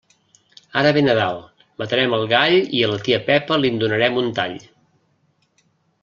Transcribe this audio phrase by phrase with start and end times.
[0.79, 1.35] Ara ve Nadal,
[1.81, 4.57] matarem el gall i a la tia Pepa li'n donarem un tall.